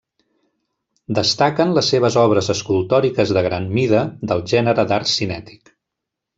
[1.19, 5.75] Destaquen les seves obres escultòriques de gran mida, del gènere d'art cinètic.